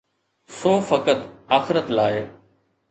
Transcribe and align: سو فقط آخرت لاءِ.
سو 0.61 0.71
فقط 0.87 1.19
آخرت 1.57 1.89
لاءِ. 1.97 2.27